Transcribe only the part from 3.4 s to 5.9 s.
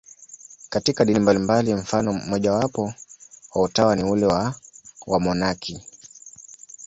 wa utawa ni ule wa wamonaki.